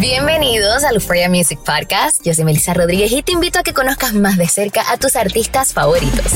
[0.00, 2.24] Bienvenidos al Euphoria Music Podcast.
[2.24, 5.16] Yo soy Melissa Rodríguez y te invito a que conozcas más de cerca a tus
[5.16, 6.34] artistas favoritos.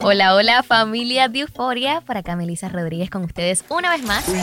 [0.00, 2.00] Hola, hola familia de Euphoria.
[2.00, 4.26] Por acá Melissa Rodríguez con ustedes una vez más.
[4.26, 4.42] Acá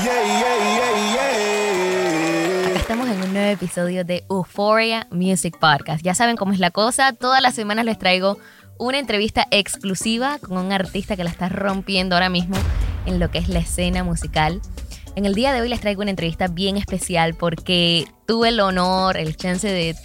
[2.75, 6.03] estamos en un nuevo episodio de Euphoria Music Podcast.
[6.03, 7.13] Ya saben cómo es la cosa.
[7.13, 8.37] Todas las semanas les traigo
[8.77, 12.57] una entrevista exclusiva con un artista que la está rompiendo ahora mismo
[13.07, 14.61] en lo que es la escena musical.
[15.15, 19.17] En el día de hoy les traigo una entrevista bien especial porque tuve el honor,
[19.17, 19.95] el chance de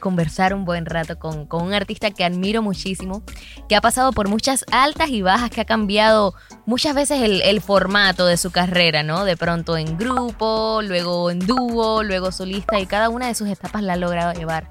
[0.00, 3.22] conversar un buen rato con, con, un artista que admiro muchísimo,
[3.68, 6.34] que ha pasado por muchas altas y bajas, que ha cambiado
[6.66, 9.24] muchas veces el, formato de su carrera, ¿no?
[9.24, 13.82] De pronto en grupo, luego en dúo, luego solista y cada una de sus etapas
[13.82, 14.70] la ha logrado llevar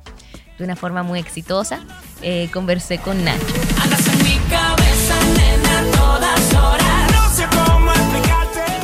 [0.58, 1.82] de una forma muy exitosa.
[2.22, 3.46] Eh, conversé con Nacho.
[3.82, 6.93] Andas en mi cabeza, nena, todas horas.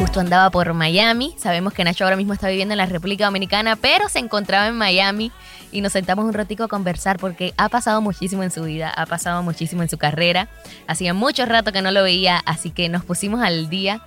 [0.09, 1.35] Justo andaba por Miami.
[1.37, 4.75] Sabemos que Nacho ahora mismo está viviendo en la República Dominicana, pero se encontraba en
[4.75, 5.31] Miami
[5.71, 9.05] y nos sentamos un ratico a conversar porque ha pasado muchísimo en su vida, ha
[9.05, 10.49] pasado muchísimo en su carrera.
[10.87, 14.01] Hacía mucho rato que no lo veía, así que nos pusimos al día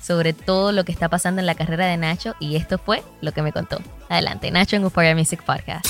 [0.00, 3.32] sobre todo lo que está pasando en la carrera de Nacho y esto fue lo
[3.32, 3.80] que me contó.
[4.08, 5.89] Adelante, Nacho en Euphoria Music Podcast.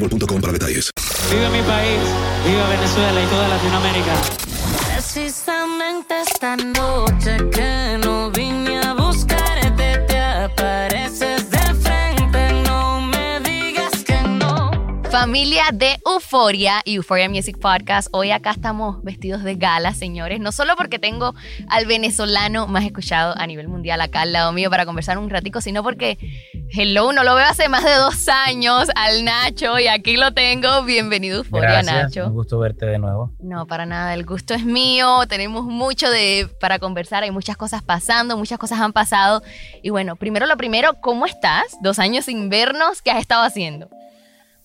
[0.01, 0.89] boostmobile.com para detalles.
[1.31, 2.01] Viva mi país,
[2.45, 4.13] viva Venezuela y toda Latinoamérica.
[4.93, 12.63] Precisamente esta noche que no vine a buscarte, te apareces de frente.
[12.65, 14.71] No me digas que no.
[15.09, 18.09] Familia de Euforia y Euphoria Music Podcast.
[18.11, 20.39] Hoy acá estamos vestidos de gala, señores.
[20.39, 21.33] No solo porque tengo
[21.67, 25.61] al venezolano más escuchado a nivel mundial acá al lado mío para conversar un ratico,
[25.61, 26.17] sino porque
[26.73, 30.83] Hello, no lo veo hace más de dos años al Nacho y aquí lo tengo.
[30.83, 32.27] Bienvenido, Euforia, Nacho.
[32.27, 33.29] un gusto verte de nuevo.
[33.41, 35.27] No, para nada, el gusto es mío.
[35.27, 39.41] Tenemos mucho de para conversar, hay muchas cosas pasando, muchas cosas han pasado.
[39.83, 41.77] Y bueno, primero lo primero, ¿cómo estás?
[41.81, 43.89] Dos años sin vernos, ¿qué has estado haciendo?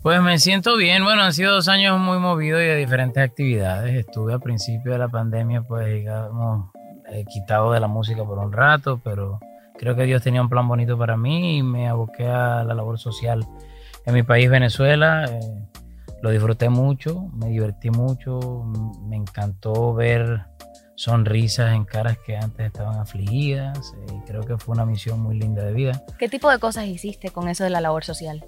[0.01, 3.97] Pues me siento bien, bueno, han sido dos años muy movidos y de diferentes actividades.
[3.97, 6.71] Estuve al principio de la pandemia, pues digamos,
[7.11, 9.41] eh, quitado de la música por un rato, pero
[9.79, 12.99] creo que Dios tenía un plan bonito para mí y me aboqué a la labor
[12.99, 13.47] social
[14.05, 15.25] en mi país, Venezuela.
[15.27, 15.41] Eh,
[16.23, 18.65] lo disfruté mucho, me divertí mucho,
[19.05, 20.43] me encantó ver
[20.95, 25.39] sonrisas en caras que antes estaban afligidas eh, y creo que fue una misión muy
[25.39, 26.03] linda de vida.
[26.19, 28.45] ¿Qué tipo de cosas hiciste con eso de la labor social?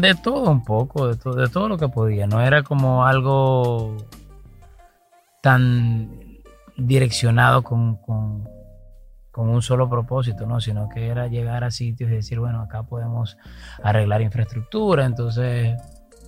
[0.00, 2.26] De todo un poco, de, to- de todo lo que podía.
[2.26, 3.96] No era como algo
[5.42, 6.10] tan
[6.76, 8.48] direccionado con, con-
[9.30, 10.60] con un solo propósito, ¿no?
[10.60, 13.36] Sino que era llegar a sitios y decir, bueno, acá podemos
[13.82, 15.76] arreglar infraestructura, entonces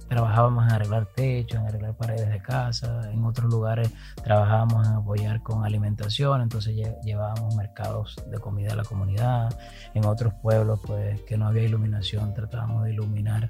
[0.09, 3.91] trabajábamos en arreglar techos, en arreglar paredes de casa, en otros lugares
[4.23, 9.59] trabajábamos en apoyar con alimentación, entonces lle- llevábamos mercados de comida a la comunidad,
[9.95, 13.49] en otros pueblos pues que no había iluminación tratábamos de iluminar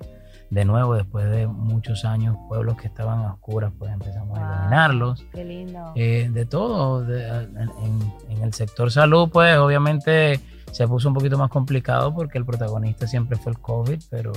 [0.53, 5.25] de nuevo después de muchos años pueblos que estaban a oscuras pues empezamos a iluminarlos
[5.33, 5.93] Qué lindo.
[5.97, 7.03] eh, de todo.
[7.05, 10.41] de- en, en- en el sector salud, pues obviamente
[10.71, 14.33] se puso un poquito más complicado porque el protagonista siempre fue el COVID, pero,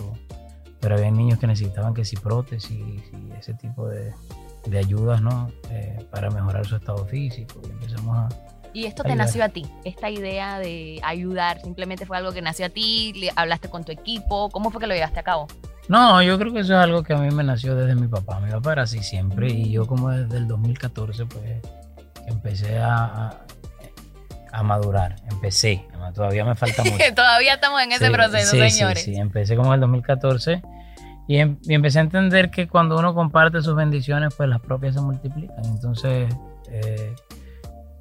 [0.80, 4.14] pero había niños que necesitaban que si prótesis y ese tipo de,
[4.68, 5.50] de ayudas, ¿no?
[5.70, 7.60] Eh, para mejorar su estado físico.
[7.68, 8.30] Y empezamos a...
[8.74, 9.28] Y esto te ayudar.
[9.28, 13.32] nació a ti, esta idea de ayudar, simplemente fue algo que nació a ti, le-
[13.36, 15.48] hablaste con tu equipo, ¿cómo fue que lo llevaste a cabo?
[15.88, 18.40] No, yo creo que eso es algo que a mí me nació desde mi papá.
[18.40, 21.44] Mi papá era así siempre y yo como desde el 2014 pues
[22.28, 23.40] empecé a,
[24.52, 25.16] a, madurar.
[25.30, 25.86] Empecé,
[26.16, 26.98] todavía me falta mucho.
[27.16, 29.04] Todavía estamos en ese Sí, proceso, sí, señores.
[29.04, 30.62] Sí, sí, empecé como en el 2014
[31.28, 34.96] y, em- y empecé a entender que cuando uno comparte sus bendiciones, pues las propias
[34.96, 35.64] se multiplican.
[35.66, 36.34] Entonces,
[36.72, 37.14] eh,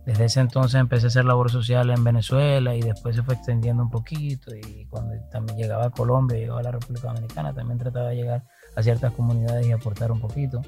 [0.07, 3.83] desde ese entonces empecé a hacer labor social en Venezuela y después se fue extendiendo
[3.83, 8.11] un poquito y cuando también llegaba a Colombia, llegaba a la República Dominicana, también trataba
[8.11, 8.45] de llegar
[8.77, 10.61] a ciertas comunidades y aportar un poquito.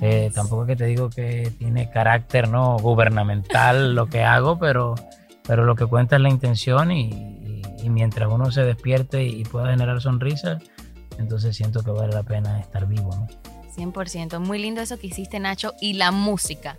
[0.00, 4.94] Eh, tampoco es que te digo que tiene carácter no gubernamental lo que hago, pero,
[5.46, 9.44] pero lo que cuenta es la intención y, y- y mientras uno se despierte y
[9.44, 10.62] pueda generar sonrisas,
[11.18, 13.10] entonces siento que vale la pena estar vivo.
[13.14, 13.26] ¿no?
[13.76, 16.76] 100%, muy lindo eso que hiciste, Nacho, y la música.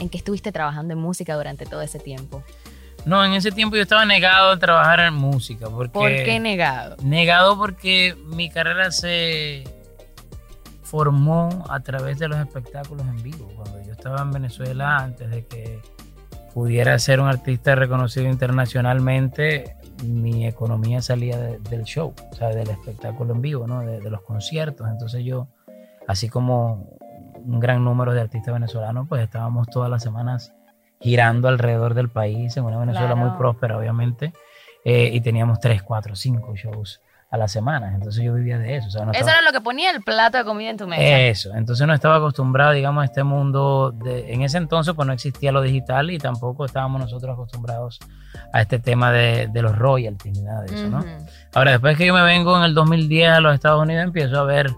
[0.00, 2.42] ¿En qué estuviste trabajando en música durante todo ese tiempo?
[3.06, 5.68] No, en ese tiempo yo estaba negado a trabajar en música.
[5.70, 6.96] Porque, ¿Por qué negado?
[7.02, 9.64] Negado porque mi carrera se
[10.82, 13.48] formó a través de los espectáculos en vivo.
[13.56, 15.80] Cuando yo estaba en Venezuela, antes de que
[16.52, 22.70] pudiera ser un artista reconocido internacionalmente, mi economía salía de- del show, o sea, del
[22.70, 23.80] espectáculo en vivo, ¿no?
[23.82, 24.88] de, de los conciertos.
[24.90, 25.46] Entonces yo,
[26.08, 26.98] así como
[27.44, 30.52] un gran número de artistas venezolanos, pues estábamos todas las semanas
[31.00, 33.38] girando alrededor del país, en una Venezuela muy Claro.
[33.38, 34.32] próspera, obviamente,
[34.84, 37.00] eh, y teníamos tres, cuatro, cinco shows
[37.30, 37.94] a la semana.
[37.94, 38.88] Entonces yo vivía de eso.
[38.88, 40.88] o sea, no Eso estaba- era lo que ponía el plato de comida en tu
[40.88, 41.20] mesa.
[41.20, 43.92] eso, entonces no estaba acostumbrado, digamos, a este mundo.
[43.92, 48.00] De, en ese entonces, pues no existía lo digital y tampoco estábamos nosotros acostumbrados
[48.52, 50.98] a este tema de, de los royalties ni nada de eso, ¿no?
[50.98, 51.08] Ujú.
[51.54, 54.44] Ahora, después que yo me vengo en el 2010 a los Estados Unidos, empiezo a
[54.44, 54.70] ver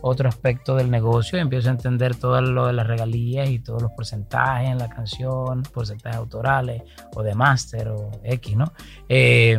[0.00, 3.92] otro aspecto del negocio, empiezo a entender todo lo de las regalías y todos los
[3.92, 6.82] porcentajes en la canción, porcentajes autorales
[7.14, 8.72] o de máster o X, ¿no?
[9.08, 9.58] Eh,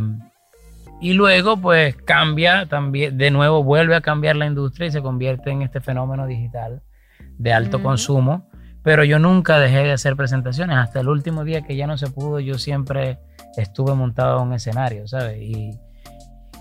[1.02, 5.50] y luego, pues cambia también, de nuevo vuelve a cambiar la industria y se convierte
[5.50, 6.82] en este fenómeno digital
[7.38, 8.50] de alto consumo.
[8.84, 10.78] Pero yo nunca dejé de hacer presentaciones.
[10.78, 13.20] Hasta el último día que ya no se pudo, yo siempre
[13.56, 15.42] estuve montado en un escenario, ¿sabes?
[15.42, 15.80] Y,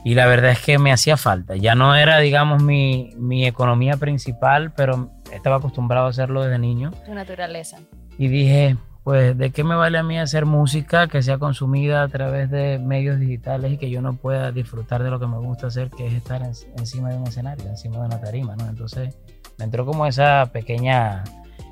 [0.05, 1.57] y la verdad es que me hacía falta.
[1.57, 6.93] Ya no era, digamos, mi, mi economía principal, pero estaba acostumbrado a hacerlo desde niño.
[7.05, 7.79] Tu naturaleza.
[8.17, 12.09] Y dije, pues, ¿de qué me vale a mí hacer música que sea consumida a
[12.09, 15.67] través de medios digitales y que yo no pueda disfrutar de lo que me gusta
[15.69, 18.67] hacer, que es estar en- encima de un escenario, encima de una tarima, ¿no?
[18.69, 19.15] Entonces
[19.59, 21.25] me entró como esa pequeña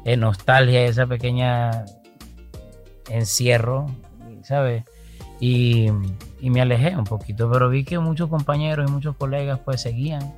[0.05, 1.85] eh, nostalgia, esa pequeña
[3.11, 3.87] encierro,
[4.43, 4.85] ¿sabes?
[5.41, 5.89] Y,
[6.41, 10.33] y me alejé un poquito, pero vi que muchos compañeros y muchos colegas pues seguían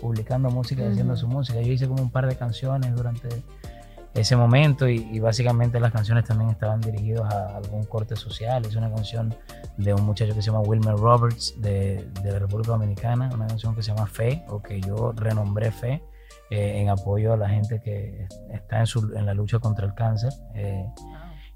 [0.00, 1.60] publicando música y haciendo su música.
[1.60, 3.28] Yo hice como un par de canciones durante
[4.14, 8.64] ese momento y, y básicamente las canciones también estaban dirigidas a algún corte social.
[8.64, 9.34] Es una canción
[9.78, 13.74] de un muchacho que se llama Wilmer Roberts de, de la República Dominicana, una canción
[13.74, 16.02] que se llama Fe o que yo renombré Fe
[16.50, 19.94] eh, en apoyo a la gente que está en, su- en la lucha contra el
[19.94, 20.32] cáncer.
[20.54, 20.86] eh,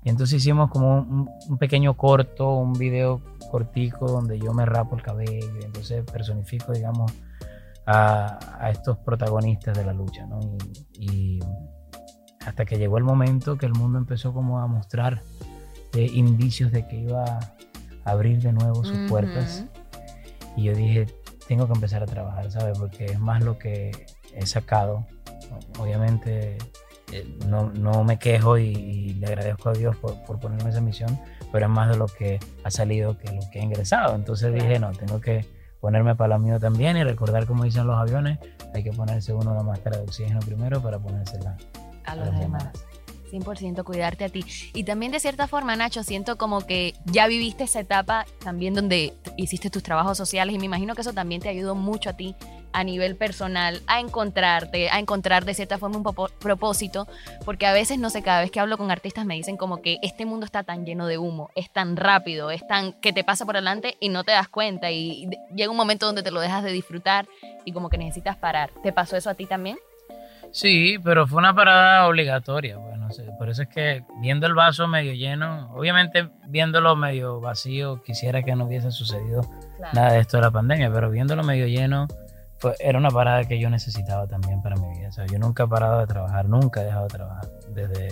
[0.02, 4.96] Y entonces hicimos como un, un pequeño corto, un video cortico donde yo me rapo
[4.96, 7.12] el cabello y entonces personifico, digamos,
[7.86, 10.40] a, a estos protagonistas de la lucha, ¿no?
[10.98, 11.40] Y, y
[12.46, 15.22] hasta que llegó el momento que el mundo empezó como a mostrar
[15.94, 19.66] eh, indicios de que iba a abrir de nuevo sus puertas.
[20.56, 21.06] Y yo dije,
[21.48, 22.78] tengo que empezar a trabajar, ¿sabes?
[22.78, 25.06] Porque es más lo que he sacado.
[25.78, 26.58] Obviamente
[27.12, 30.80] eh, no, no me quejo y, y le agradezco a Dios por, por ponerme esa
[30.80, 31.18] misión,
[31.52, 34.14] pero es más de lo que ha salido que lo que he ingresado.
[34.14, 35.44] Entonces dije, no, tengo que
[35.80, 38.38] ponerme para lo mío también y recordar como dicen los aviones,
[38.74, 41.56] hay que ponerse uno una máscara de oxígeno primero para ponérsela
[42.04, 42.68] a los demás.
[43.30, 44.44] 100% cuidarte a ti.
[44.74, 49.14] Y también de cierta forma, Nacho, siento como que ya viviste esa etapa también donde
[49.36, 52.34] hiciste tus trabajos sociales y me imagino que eso también te ayudó mucho a ti
[52.72, 57.08] a nivel personal a encontrarte, a encontrar de cierta forma un propósito,
[57.44, 59.98] porque a veces, no sé, cada vez que hablo con artistas me dicen como que
[60.02, 63.44] este mundo está tan lleno de humo, es tan rápido, es tan que te pasa
[63.44, 66.64] por delante y no te das cuenta y llega un momento donde te lo dejas
[66.64, 67.26] de disfrutar
[67.64, 68.70] y como que necesitas parar.
[68.82, 69.78] ¿Te pasó eso a ti también?
[70.52, 72.76] Sí, pero fue una parada obligatoria.
[73.38, 78.54] Por eso es que viendo el vaso medio lleno, obviamente viéndolo medio vacío, quisiera que
[78.56, 79.42] no hubiese sucedido
[79.76, 79.92] Claro.
[79.94, 82.06] nada de esto de la pandemia, pero viéndolo medio lleno,
[82.58, 85.08] fue, era una parada que yo necesitaba también para mi vida.
[85.08, 88.08] O sea, yo nunca he parado de trabajar, nunca he dejado de trabajar desde,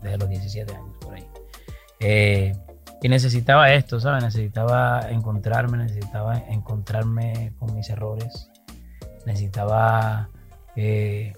[0.00, 1.26] desde los 17 años por ahí.
[2.00, 2.52] Eh,
[3.02, 4.22] y necesitaba esto, ¿sabes?
[4.24, 8.50] Necesitaba encontrarme, necesitaba encontrarme con mis errores,
[9.26, 10.28] necesitaba
[10.76, 11.32] eh,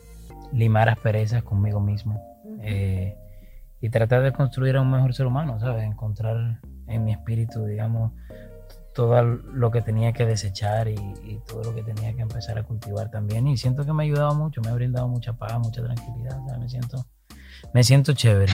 [0.53, 2.34] limar asperezas conmigo mismo
[2.65, 3.17] eh,
[3.81, 5.85] y tratar de construir a un mejor ser humano, ¿sabes?
[5.85, 8.13] Encontrar en mi espíritu, digamos,
[8.95, 10.97] todo lo que tenía que desechar y,
[11.47, 13.47] todo lo que tenía que empezar a cultivar también.
[13.47, 16.61] Y siento que me ha ayudado mucho, me ha brindado mucha paz, mucha tranquilidad, ¿sabes?
[16.61, 17.05] Me siento,
[17.75, 18.54] me siento chévere.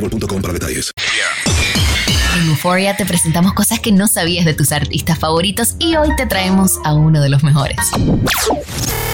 [0.00, 0.92] boostmobile.com para detalles.
[2.38, 6.26] En Euphoria te presentamos cosas que no sabías de tus artistas favoritos y hoy te
[6.26, 7.76] traemos a uno de los mejores.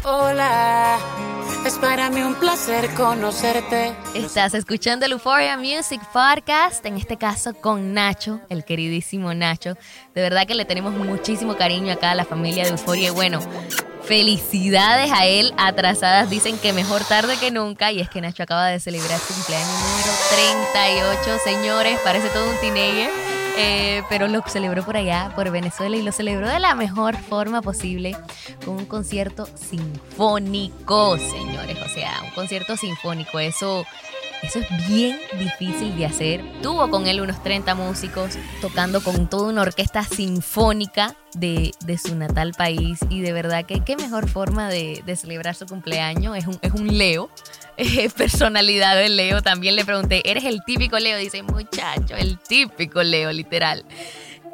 [0.02, 0.98] Hola,
[1.64, 3.92] es para mí un placer conocerte.
[4.14, 9.76] Estás escuchando el Euphoria Music Podcast, en este caso con Nacho, el queridísimo Nacho.
[10.16, 13.38] De verdad que le tenemos muchísimo cariño acá a la familia de Euphoria y bueno,
[14.12, 18.66] felicidades a él, atrasadas dicen que mejor tarde que nunca y es que Nacho acaba
[18.66, 20.12] de celebrar su cumpleaños número
[21.23, 23.11] 38, señores, parece todo un teenager.
[23.57, 27.62] eh, pero lo celebró por allá, por Venezuela, y lo celebró de la mejor forma
[27.62, 28.14] posible,
[28.66, 31.78] con un concierto sinfónico, señores.
[31.83, 33.38] O sea, un concierto sinfónico.
[33.38, 33.87] Eso
[34.42, 36.44] Eso es bien difícil de hacer.
[36.62, 42.16] Tuvo con él unos 30 músicos tocando con toda una orquesta sinfónica de, de su
[42.16, 46.37] natal país y de verdad que qué mejor forma de, celebrar su cumpleaños.
[46.37, 47.30] Es un, es un Leo,
[48.16, 49.42] personalidad de Leo.
[49.42, 51.16] También le pregunté, ¿eres el típico Leo?
[51.18, 53.84] Dice, muchacho, el típico Leo, literal.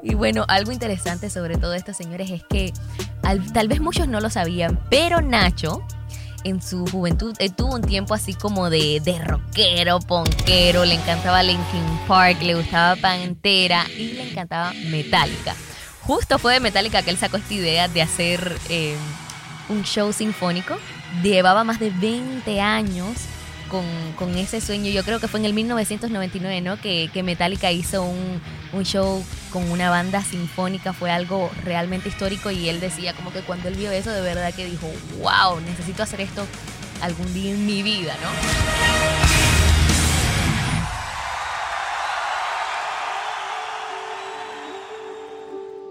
[0.02, 2.72] Y bueno, algo interesante sobre todo esto, señores, es que
[3.22, 5.82] al- tal vez muchos no lo sabían, pero Nacho
[6.44, 9.18] en su juventud eh, tuvo un tiempo así como de, de
[9.58, 15.54] rockero, ponquero, le encantaba Linkin Park, le gustaba Pantera y le encantaba Metallica.
[16.02, 18.96] Justo fue de Metallica que él sacó esta idea de hacer eh,
[19.68, 20.76] un show sinfónico.
[21.22, 23.08] Llevaba más de 20 años
[23.68, 23.84] con,
[24.16, 24.90] con ese sueño.
[24.90, 26.80] Yo creo que fue en el 1999, ¿no?
[26.80, 28.40] Que, que Metallica hizo un,
[28.72, 30.92] un show con una banda sinfónica.
[30.92, 34.54] Fue algo realmente histórico y él decía como que cuando él vio eso, de verdad
[34.54, 34.86] que dijo,
[35.20, 36.46] wow, necesito hacer esto
[37.02, 39.47] algún día en mi vida, ¿no?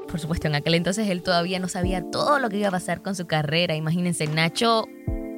[0.08, 3.02] Por supuesto, en aquel entonces él todavía no sabía todo lo que iba a pasar
[3.02, 3.76] con su carrera.
[3.76, 4.86] Imagínense, Nacho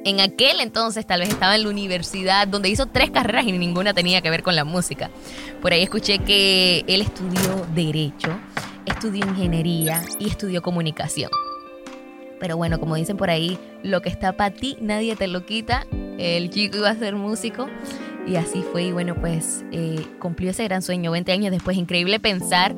[0.04, 3.92] en aquel entonces tal vez estaba en la universidad donde hizo tres carreras y ninguna
[3.92, 5.10] tenía que ver con la música.
[5.60, 8.30] Por ahí escuché que él estudió derecho,
[8.86, 11.30] estudió ingeniería y estudió comunicación.
[12.38, 15.86] Pero bueno, como dicen por ahí, lo que está para ti nadie te lo quita.
[16.18, 17.68] El chico iba a ser músico
[18.26, 18.84] y así fue.
[18.84, 21.76] Y bueno, pues eh, cumplió ese gran sueño 20 años después.
[21.76, 22.74] Increíble pensar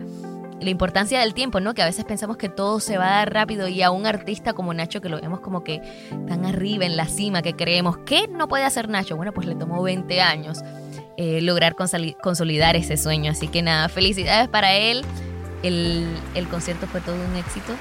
[0.62, 1.74] la importancia del tiempo, ¿no?
[1.74, 4.52] Que a veces pensamos que todo se va a dar rápido y a un artista
[4.52, 5.80] como Nacho, que lo vemos como que
[6.28, 9.16] tan arriba, en la cima, que creemos, ¿qué no puede hacer Nacho?
[9.16, 10.60] Bueno, pues le tomó 20 años
[11.16, 13.32] eh, lograr consoli- consolidar ese sueño.
[13.32, 15.04] Así que nada, felicidades para él.
[15.62, 17.72] El, el concierto fue todo un éxito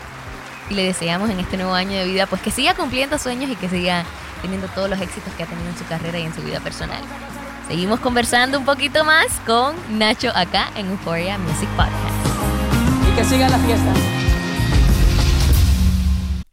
[0.69, 3.55] y le deseamos en este nuevo año de vida pues que siga cumpliendo sueños y
[3.55, 4.05] que siga
[4.41, 7.01] teniendo todos los éxitos que ha tenido en su carrera y en su vida personal.
[7.67, 12.30] Seguimos conversando un poquito más con Nacho acá en Euphoria Music Podcast.
[13.15, 14.10] Que siga la fiesta.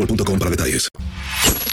[0.00, 0.88] boostmobile.com para detalles.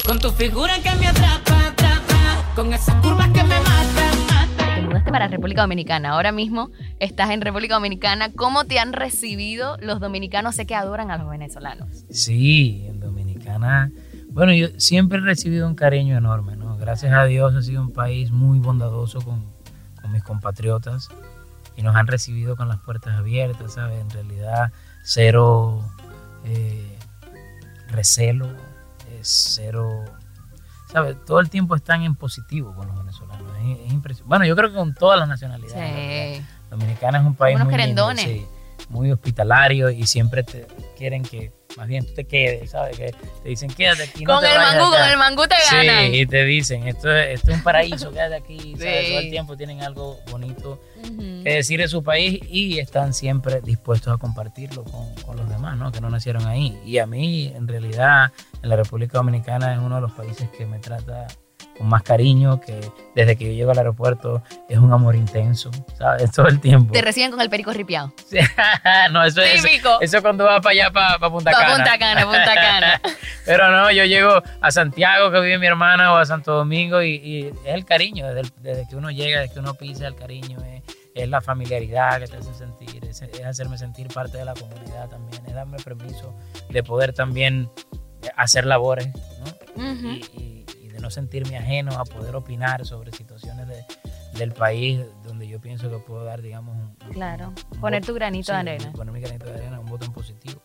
[0.05, 4.75] Con tu figura que me atrapa, atrapa, con esas curvas que me matan, matan.
[4.75, 6.11] Te mudaste para República Dominicana.
[6.11, 8.31] Ahora mismo estás en República Dominicana.
[8.33, 10.55] ¿Cómo te han recibido los dominicanos?
[10.55, 12.05] Sé que adoran a los venezolanos.
[12.09, 13.91] Sí, en Dominicana.
[14.29, 16.77] Bueno, yo siempre he recibido un cariño enorme, ¿no?
[16.77, 19.45] Gracias a Dios ha sido un país muy bondadoso con,
[20.01, 21.09] con mis compatriotas
[21.75, 23.99] y nos han recibido con las puertas abiertas, ¿sabes?
[23.99, 24.71] En realidad,
[25.03, 25.81] cero
[26.45, 26.96] eh,
[27.87, 28.47] recelo,
[29.07, 30.03] eh, cero.
[30.91, 31.17] ¿Sabes?
[31.25, 33.51] Todo el tiempo están en positivo con los venezolanos.
[33.57, 34.29] Es, es impresionante.
[34.29, 35.75] Bueno, yo creo que con todas las nacionalidades.
[35.75, 36.45] realidad.
[36.69, 38.45] Dominicana es un país Unos muy lindo, sí,
[38.89, 42.97] muy hospitalario y siempre te quieren que más bien tú te quedes, ¿sabes?
[42.97, 43.13] Que
[43.43, 44.23] te dicen, quédate aquí.
[44.23, 46.11] Con el mangú, con el mangú te ganan.
[46.11, 49.09] Sí, y te dicen, esto es, esto es un paraíso, quédate aquí, ¿sabes?
[49.09, 50.81] Todo el tiempo tienen algo bonito
[51.43, 55.77] que decir de su país y están siempre dispuestos a compartirlo con, con los demás,
[55.77, 55.91] ¿no?
[55.91, 56.77] Que no nacieron ahí.
[56.83, 60.65] Y a mí, en realidad, en la República Dominicana es uno de los países que
[60.65, 61.27] me trata
[61.77, 62.79] con más cariño, que
[63.15, 66.31] desde que yo llego al aeropuerto es un amor intenso, ¿sabes?
[66.35, 66.93] Todo el tiempo.
[66.93, 68.13] Te reciben con el perico ripiado.
[69.11, 69.99] no, eso es Típico.
[70.01, 71.75] eso cuando vas para allá, para, Punta Pa' Cana.
[71.75, 73.01] Punta Cana, Punta Cana.
[73.45, 77.15] Pero no, yo llego a Santiago, que vive mi hermana, o a Santo Domingo, y,
[77.15, 80.83] y es el cariño, desde, que uno llega, desde que uno pisa el cariño, es,
[81.13, 85.09] es la familiaridad que te hace sentir, es, es hacerme sentir parte de la comunidad
[85.09, 86.35] también, es darme permiso
[86.69, 87.69] de poder también
[88.35, 90.13] hacer labores, ¿no?
[90.13, 90.65] Y
[90.97, 93.85] de no sentirme ajeno a poder opinar sobre situaciones de-
[94.37, 98.15] del país donde yo pienso que puedo dar, digamos, un, Claro, un poner voto- tu
[98.15, 98.91] granito de sí, arena.
[98.93, 100.61] Poner mi granito de arena, un voto en positivo.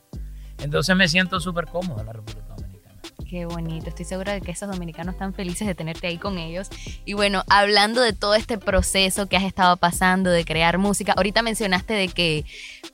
[0.59, 3.01] Entonces me siento súper cómodo en la República Dominicana.
[3.29, 6.68] Qué bonito, estoy segura de que esos dominicanos están felices de tenerte ahí con ellos.
[7.05, 11.40] Y bueno, hablando de todo este proceso que has estado pasando de crear música, ahorita
[11.42, 12.45] mencionaste de que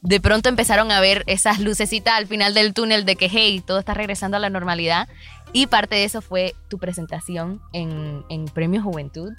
[0.03, 3.79] de pronto empezaron a ver esas lucecitas al final del túnel de que, hey, todo
[3.79, 5.09] está regresando a la normalidad.
[5.53, 9.33] Y parte de eso fue tu presentación en, en Premio Juventud.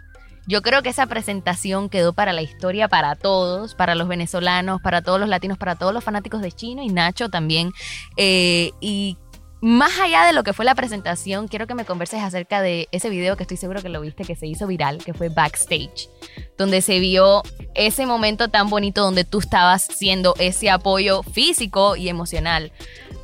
[0.47, 5.03] Yo creo que esa presentación quedó para la historia, para todos, para los venezolanos, para
[5.03, 7.71] todos los latinos, para todos los fanáticos de Chino y Nacho también.
[8.17, 9.17] Eh, y
[9.61, 13.09] más allá de lo que fue la presentación, quiero que me converses acerca de ese
[13.09, 16.09] video que estoy seguro que lo viste, que se hizo viral, que fue Backstage,
[16.57, 17.43] donde se vio
[17.75, 22.71] ese momento tan bonito donde tú estabas siendo ese apoyo físico y emocional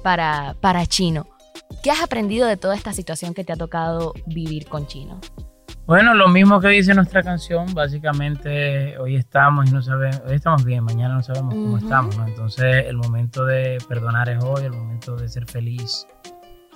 [0.04, 1.28] para, para Chino.
[1.82, 5.22] ¿Qué has aprendido de toda esta situación que te ha tocado vivir con Chino?
[5.88, 10.66] Bueno, lo mismo que dice nuestra canción, básicamente hoy estamos y no sabemos, hoy estamos
[10.66, 12.26] bien, mañana no sabemos cómo estamos, ¿no?
[12.26, 16.08] Entonces el momento de perdonar es hoy, el momento de ser feliz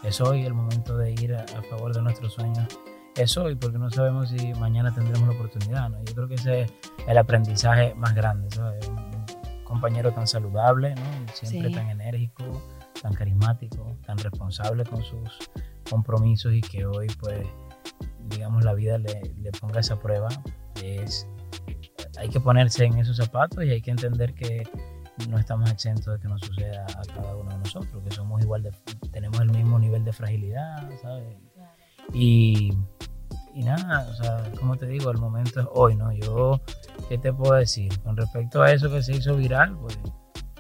[0.04, 2.68] es hoy, el momento de ir a, a favor de nuestros sueños
[3.16, 5.98] es hoy, porque no sabemos si mañana tendremos la oportunidad, ¿no?
[6.06, 6.74] Yo creo que ese es
[7.08, 8.88] el aprendizaje más grande, ¿sabes?
[8.90, 11.02] Un, un compañero tan saludable, ¿no?
[11.34, 11.76] Siempre Sí.
[11.76, 12.44] tan enérgico,
[13.02, 15.50] tan carismático, tan responsable con sus
[15.90, 17.48] compromisos y que hoy pues
[18.30, 20.30] digamos, la vida le, le ponga esa prueba,
[20.84, 21.28] es,
[22.18, 24.68] hay que ponerse en esos zapatos y hay que entender que
[25.30, 28.64] no estamos exentos de que nos suceda a cada uno de nosotros, que somos igual
[28.64, 28.72] de,
[29.12, 31.36] tenemos el mismo nivel de fragilidad, ¿sabes?
[32.14, 32.74] Y,
[33.54, 36.12] y nada, o sea, como te digo, el momento es hoy, ¿no?
[36.14, 36.62] Yo,
[37.10, 37.92] ¿qué te puedo decir?
[38.02, 40.00] Con respecto a eso que se hizo viral, pues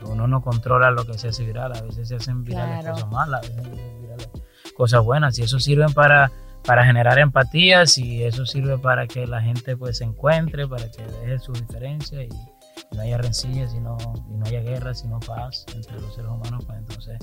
[0.03, 2.95] uno no controla lo que se hace viral, a veces se hacen virales Claro.
[2.95, 4.29] cosas malas, a veces se hacen virales
[4.75, 6.31] cosas buenas, y eso sirven para
[6.63, 11.03] para generar empatía, si eso sirve para que la gente pues se encuentre, para que
[11.03, 13.97] deje sus diferencias y no haya rencillas, y no,
[14.29, 17.19] y no haya guerra, sino paz entre los seres humanos, pues entonces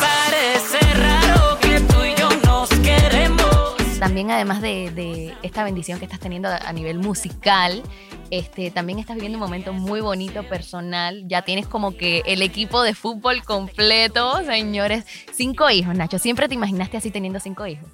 [0.00, 3.98] Parece raro que tú y yo nos queremos.
[3.98, 7.82] También además de, de esta bendición que estás teniendo a nivel musical,
[8.30, 11.24] este, también estás viviendo un momento muy bonito personal.
[11.26, 15.04] Ya tienes como que el equipo de fútbol completo, señores.
[15.32, 16.18] Cinco hijos, Nacho.
[16.18, 17.88] ¿Siempre te imaginaste así teniendo cinco hijos?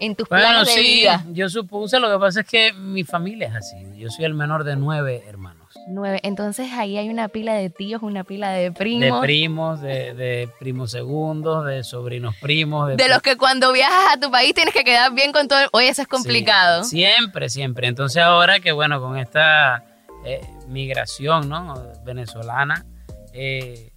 [0.00, 1.24] En tus Bueno, planes de sí, vida.
[1.30, 4.64] yo supuse, lo que pasa es que mi familia es así, yo soy el menor
[4.64, 5.61] de nueve hermanos.
[5.88, 6.20] Nueve.
[6.22, 9.20] Entonces ahí hay una pila de tíos, una pila de De primos.
[9.20, 12.88] primos, de, de primos segundos, de sobrinos primos.
[12.88, 15.60] De, de los que cuando viajas a tu país tienes que quedar bien con todo.
[15.60, 16.84] el- Oye, eso es complicado.
[16.84, 17.88] Sí, siempre, siempre.
[17.88, 19.84] Entonces ahora que bueno, con esta
[20.24, 21.74] eh, migración ¿no?
[22.04, 22.86] venezolana
[23.32, 23.92] eh,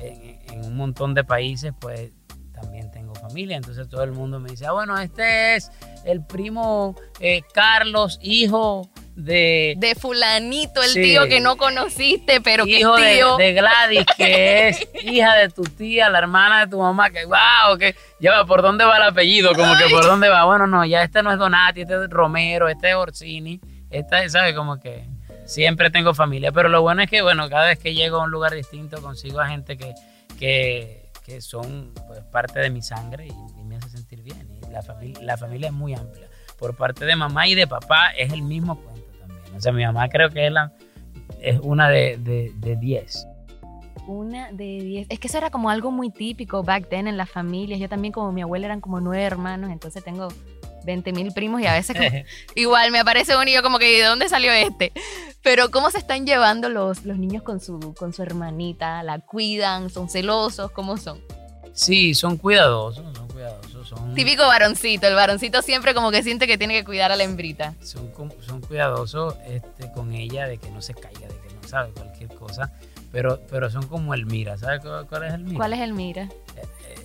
[0.00, 2.12] en, en un montón de países, pues
[2.52, 3.56] también tengo familia.
[3.56, 5.70] Entonces todo el mundo me dice, ah, bueno, este es
[6.06, 9.74] el primo eh, Carlos, hijo de...
[9.78, 11.02] De fulanito, el Sí.
[11.02, 13.36] tío que no conociste, pero que hijo es de, tío.
[13.38, 17.78] de Gladys, que es hija de tu tía, la hermana de tu mamá, que wow,
[17.78, 19.52] que ya va, ¿por dónde va el apellido?
[19.54, 20.44] Como que por dónde va.
[20.44, 23.58] Bueno, no, ya este no es Donati, este es Romero, este es Orsini,
[23.90, 24.54] esta es, ¿sabes?
[24.54, 25.06] Como que
[25.46, 26.52] siempre tengo familia.
[26.52, 29.40] Pero lo bueno es que, bueno, cada vez que llego a un lugar distinto consigo
[29.40, 29.94] a gente que,
[30.38, 34.46] que, que son pues, parte de mi sangre y, y me hace sentir bien.
[34.62, 36.28] Y la, familia la familia es muy amplia.
[36.58, 38.95] Por parte de mamá y de papá es el mismo cuento.
[39.56, 40.72] O sea, mi mamá creo que es, la,
[41.40, 42.24] es una de 10.
[42.24, 43.26] De, de 10.
[44.06, 45.06] Una de diez.
[45.10, 47.80] Es que eso era como algo muy típico back then en las familias.
[47.80, 50.28] Yo también, como mi abuela, eran como nueve hermanos, entonces tengo
[50.84, 52.08] 20 mil primos y a veces como-
[52.54, 54.92] igual me aparece uno y yo como que ¿de dónde salió este?
[55.42, 59.02] Pero ¿cómo se están llevando los, los niños con su, con su hermanita?
[59.02, 59.90] ¿La cuidan?
[59.90, 60.70] ¿Son celosos?
[60.70, 61.20] ¿Cómo son?
[61.76, 63.88] Sí, son cuidadosos, son cuidadosos.
[63.88, 64.14] son...
[64.14, 67.74] Típico varoncito, el varoncito siempre como que siente que tiene que cuidar a la hembrita.
[67.82, 71.68] Son, com- son cuidadosos este, con ella de que no se caiga, de que no
[71.68, 72.72] sabe cualquier cosa.
[73.12, 74.58] Pero, pero son como el Mira.
[74.58, 75.56] ¿Sabes cuál, cuál es el Mira?
[75.56, 76.28] ¿Cuál es el mira?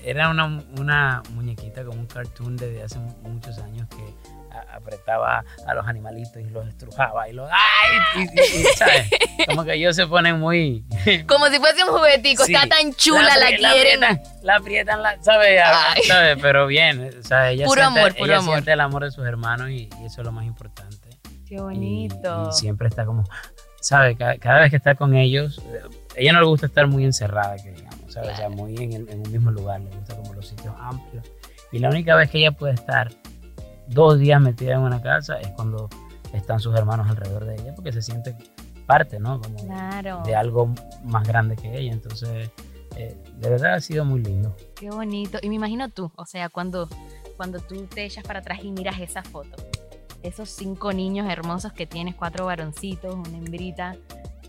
[0.03, 0.45] Era una,
[0.79, 4.03] una muñequita como un cartoon desde hace mu- muchos años que
[4.51, 7.49] a- apretaba a los animalitos y los estrujaba y los...
[7.51, 7.97] ¡Ay!
[8.15, 9.09] Y, y- y, ¿sabes?
[9.47, 10.83] Como que ellos se ponen muy...
[11.27, 12.53] Como si fuese un juguetico, Sí.
[12.53, 14.03] está tan chula, la, apri- quieren.
[14.03, 15.61] aprietan, la aprietan, la, ¿sabes?
[16.41, 18.53] Pero bien, o sea, ella, Puro siente, amor, puro ella amor.
[18.55, 21.09] siente el amor de sus hermanos y, eso es lo más importante.
[21.47, 22.49] Qué bonito.
[22.49, 23.23] y siempre está como,
[23.81, 24.17] ¿sabes?
[24.17, 25.81] Cada, cada vez que está con ellos, eh,
[26.15, 28.31] ella no le gusta estar muy encerrada, que digamos, ¿sabes?
[28.33, 31.25] O sea, muy en, el- en un mismo lugar, le gusta como los sitios amplios.
[31.73, 33.11] Y la única vez que ella puede estar
[33.91, 35.89] dos días metida en una casa es cuando
[36.34, 38.36] están sus hermanos alrededor de ella, porque se siente
[38.86, 39.39] parte, ¿no?
[39.41, 40.23] Como de- Claro.
[40.25, 40.73] de algo
[41.04, 41.91] más grande que ella.
[41.91, 42.49] Entonces,
[42.95, 44.56] eh, de verdad ha sido muy lindo.
[44.75, 45.38] Qué bonito.
[45.41, 46.89] Y me imagino tú, o sea, cuando,
[47.38, 49.56] cuando tú te echas para atrás y miras esa foto,
[50.23, 53.95] esos cinco niños hermosos que tienes, cuatro varoncitos, una hembrita,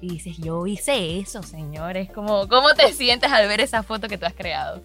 [0.00, 2.11] y dices, yo hice eso, señores.
[2.12, 4.83] ¿Cómo, ¿Cómo te sientes al ver esa foto que tú has creado?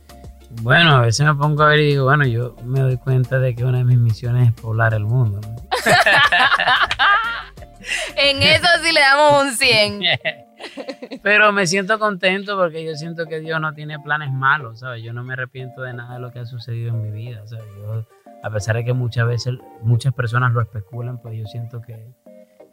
[0.50, 3.54] Bueno, a veces me pongo a ver y digo, bueno, yo me doy cuenta de
[3.56, 5.42] que una de mis misiones es poblar el mundo.
[5.42, 5.56] ¿no?
[8.18, 10.02] En eso sí le damos un 100.
[11.24, 15.04] Pero me siento contento porque yo siento que Dios no tiene planes malos, ¿sabes?
[15.04, 17.66] Yo no me arrepiento de nada de lo que ha sucedido en mi vida, ¿sabes?
[17.78, 18.06] Yo,
[18.44, 22.12] a pesar de que muchas veces muchas personas lo especulan, pues yo siento que,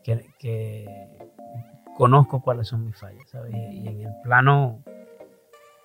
[0.03, 0.87] que, que
[1.97, 3.53] conozco cuáles son mis fallas, ¿sabes?
[3.55, 4.83] Y, y en el plano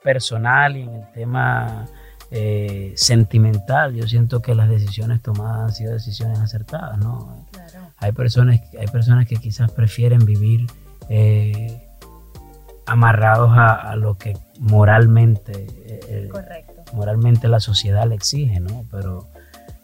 [0.04, 1.86] personal y en el tema
[2.32, 7.46] eh, sentimental, yo siento que las decisiones tomadas han sido decisiones acertadas, ¿no?
[7.98, 10.68] Hay personas, hay personas que quizás prefieren vivir
[11.10, 11.82] eh,
[12.86, 15.66] amarrados a, a lo que moralmente,
[16.08, 16.30] eh,
[16.94, 18.86] moralmente la sociedad le exige, ¿no?
[18.92, 19.28] Pero,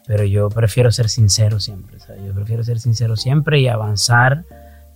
[0.06, 2.24] pero yo prefiero ser sincero siempre, ¿sabes?
[2.26, 4.44] Yo prefiero ser sincero siempre y avanzar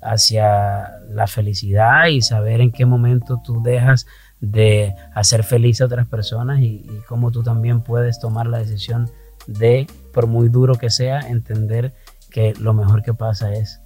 [0.02, 4.06] hacia la felicidad y saber en qué momento tú dejas
[4.42, 9.10] de hacer feliz a otras personas y, y cómo tú también puedes tomar la decisión
[9.48, 11.94] de, por muy duro que sea, entender
[12.30, 13.82] que lo mejor que pasa es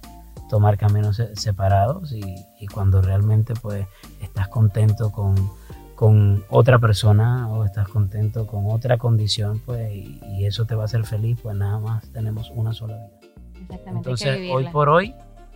[0.50, 2.22] tomar caminos se- separados y,
[2.60, 3.86] y cuando realmente pues
[4.20, 5.34] estás contento con,
[5.94, 10.82] con otra persona o estás contento con otra condición pues y, y eso te va
[10.82, 13.08] a hacer feliz pues nada más tenemos una sola vida
[13.62, 13.96] Exactamente.
[14.10, 15.14] entonces hoy por hoy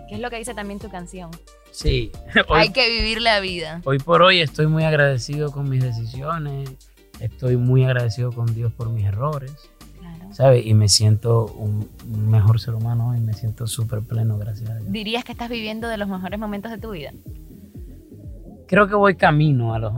[0.09, 1.31] ¿Qué es lo que dice también tu canción?
[1.71, 2.11] sí
[2.49, 3.81] hoy, Hay que vivir la vida.
[3.85, 6.71] hoy por hoy estoy muy agradecido con mis decisiones
[7.21, 9.53] estoy muy agradecido con Dios por mis errores
[10.33, 10.65] ¿sabes?
[10.67, 14.75] Y me siento un un mejor ser humano y me siento súper pleno, gracias a
[14.77, 14.91] Dios.
[14.93, 17.11] ¿Dirías que estás viviendo de los mejores momentos de tu vida?
[18.67, 19.93] Creo que voy camino a los...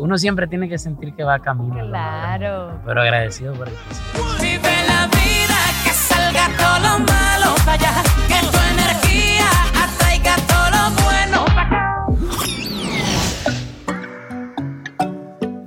[0.00, 1.74] Uno siempre tiene que sentir que va camino.
[1.74, 2.80] a los Claro.
[2.84, 3.74] Pero agradecido por el.
[4.40, 8.46] Vive la vida, que salga todo lo malo para allá, que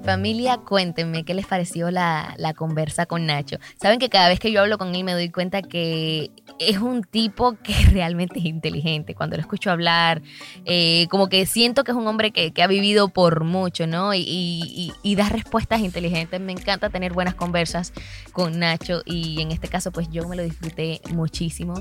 [0.10, 3.58] Familia, cuéntenme qué les pareció la, la conversa con Nacho.
[3.80, 7.02] Saben que cada vez que yo hablo con él me doy cuenta que es un
[7.04, 9.16] tipo que realmente es inteligente.
[9.16, 10.22] Cuando lo escucho hablar,
[10.66, 14.14] eh, como que siento que es un hombre que, que ha vivido por mucho, ¿no?
[14.14, 16.40] Y, y- da respuestas inteligentes.
[16.40, 17.92] Me encanta tener buenas conversas
[18.32, 21.74] con Nacho y en este caso pues yo me lo disfruté muchísimo.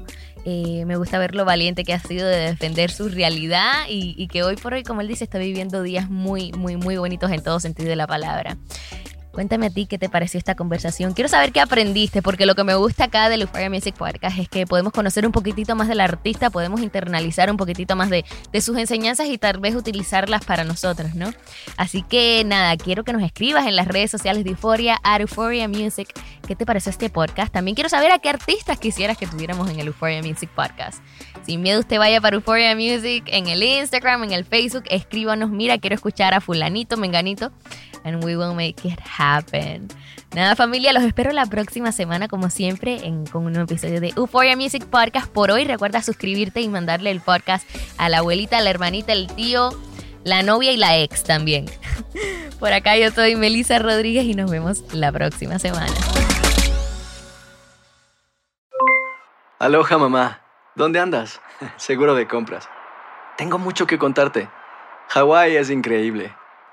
[0.44, 4.26] Eh, me gusta ver lo valiente que ha sido de defender su realidad y, y
[4.28, 7.42] que hoy por hoy, como él dice, está viviendo días muy, muy, muy bonitos en
[7.42, 8.56] todo sentido de la palabra.
[9.38, 11.12] Cuéntame a ti qué te pareció esta conversación.
[11.12, 14.48] Quiero saber qué aprendiste, porque lo que me gusta acá de Euphoria Music Podcast es
[14.48, 18.60] que podemos conocer un poquitito más del artista, podemos internalizar un poquitito más de, de
[18.60, 21.32] sus enseñanzas y tal vez utilizarlas para nosotros, ¿no?
[21.76, 25.68] Así que nada, quiero que nos escribas en las redes sociales de Euphoria, a Euphoria
[25.68, 26.08] Music,
[26.44, 27.52] qué te pareció este podcast.
[27.52, 31.00] También quiero saber a qué artistas quisieras que tuviéramos en el Euphoria Music Podcast.
[31.46, 35.78] Sin miedo, usted vaya para Euphoria Music en el Instagram, en el Facebook, escríbanos, mira,
[35.78, 37.52] quiero escuchar a fulanito, menganito,
[38.04, 39.88] and we will make it happen.
[40.34, 44.12] Nada, familia, los espero la próxima semana, como siempre, en, con un nuevo episodio de
[44.16, 45.28] Euphoria Music Podcast.
[45.30, 49.26] Por hoy, recuerda suscribirte y mandarle el podcast a la abuelita, a la hermanita, el
[49.28, 49.70] tío,
[50.24, 51.66] la novia y la ex también.
[52.60, 55.92] Por acá yo soy Melissa Rodríguez y nos vemos la próxima semana.
[59.58, 60.42] Aloha mamá,
[60.74, 61.40] ¿dónde andas?
[61.76, 62.68] Seguro de compras.
[63.36, 64.48] Tengo mucho que contarte.
[65.08, 66.34] Hawái es increíble.